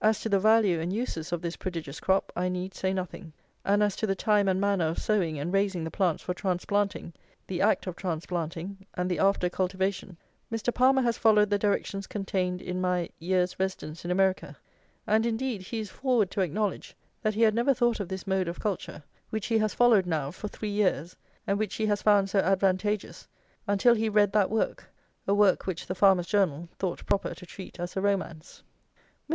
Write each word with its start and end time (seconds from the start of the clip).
As 0.00 0.20
to 0.20 0.28
the 0.28 0.38
value 0.38 0.78
and 0.78 0.92
uses 0.92 1.32
of 1.32 1.42
this 1.42 1.56
prodigious 1.56 1.98
crop 1.98 2.32
I 2.36 2.48
need 2.48 2.74
say 2.74 2.94
nothing; 2.94 3.32
and 3.64 3.82
as 3.82 3.96
to 3.96 4.06
the 4.06 4.14
time 4.14 4.46
and 4.46 4.60
manner 4.60 4.84
of 4.86 5.00
sowing 5.00 5.36
and 5.36 5.52
raising 5.52 5.82
the 5.82 5.90
plants 5.90 6.22
for 6.22 6.32
transplanting, 6.32 7.12
the 7.48 7.60
act 7.60 7.88
of 7.88 7.96
transplanting, 7.96 8.86
and 8.96 9.10
the 9.10 9.18
after 9.18 9.50
cultivation, 9.50 10.16
Mr. 10.52 10.72
PALMER 10.72 11.02
has 11.02 11.18
followed 11.18 11.50
the 11.50 11.58
directions 11.58 12.06
contained 12.06 12.62
in 12.62 12.80
my 12.80 13.08
"Year's 13.18 13.58
Residence 13.58 14.04
in 14.04 14.12
America;" 14.12 14.56
and, 15.08 15.26
indeed, 15.26 15.60
he 15.60 15.80
is 15.80 15.90
forward 15.90 16.30
to 16.30 16.40
acknowledge 16.40 16.94
that 17.22 17.34
he 17.34 17.42
had 17.42 17.52
never 17.56 17.74
thought 17.74 17.98
of 17.98 18.06
this 18.08 18.28
mode 18.28 18.46
of 18.46 18.60
culture, 18.60 19.02
which 19.30 19.46
he 19.48 19.58
has 19.58 19.74
followed 19.74 20.06
now 20.06 20.30
for 20.30 20.46
three 20.46 20.68
years, 20.70 21.16
and 21.48 21.58
which 21.58 21.74
he 21.74 21.86
has 21.86 22.00
found 22.00 22.30
so 22.30 22.38
advantageous, 22.38 23.26
until 23.66 23.94
he 23.96 24.08
read 24.08 24.30
that 24.30 24.50
work, 24.50 24.88
a 25.26 25.34
work 25.34 25.66
which 25.66 25.88
the 25.88 25.96
Farmer's 25.96 26.28
Journal 26.28 26.68
thought 26.78 27.04
proper 27.06 27.34
to 27.34 27.44
treat 27.44 27.80
as 27.80 27.96
a 27.96 28.00
romance. 28.00 28.62
Mr. 29.28 29.32